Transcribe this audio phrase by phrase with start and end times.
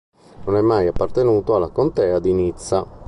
[0.45, 2.87] Non è mai appartenuto alla Contea di Nizza.